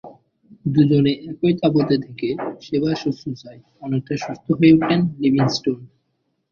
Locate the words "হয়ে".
4.51-4.75